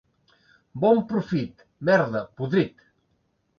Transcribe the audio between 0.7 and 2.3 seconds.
Bon profit! —Merda,